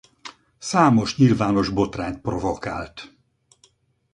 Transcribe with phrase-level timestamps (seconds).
[0.57, 3.13] Számos nyilvános botrányt provokált.